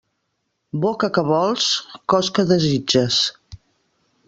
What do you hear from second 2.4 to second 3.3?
desitges.